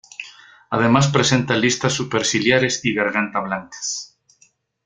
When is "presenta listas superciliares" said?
1.11-2.83